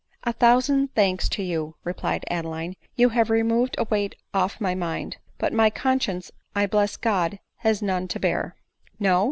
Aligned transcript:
"A 0.23 0.33
thousand 0.33 0.95
thanks 0.95 1.29
to 1.29 1.43
you," 1.43 1.75
replied 1.83 2.25
Adeline; 2.27 2.73
"you 2.95 3.09
have 3.09 3.29
removed 3.29 3.75
a 3.77 3.83
weight 3.83 4.15
off 4.33 4.59
my 4.59 4.73
mind; 4.73 5.17
but 5.37 5.53
my 5.53 5.69
conscience, 5.69 6.31
I 6.55 6.65
bless 6.65 6.97
God 6.97 7.37
has 7.57 7.83
none 7.83 8.07
to 8.07 8.19
bear."" 8.19 8.55
No 8.99 9.19